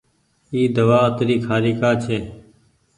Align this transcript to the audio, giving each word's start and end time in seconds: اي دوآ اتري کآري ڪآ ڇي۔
اي 0.53 0.61
دوآ 0.75 0.97
اتري 1.07 1.35
کآري 1.45 1.71
ڪآ 1.79 1.91
ڇي۔ 2.03 2.17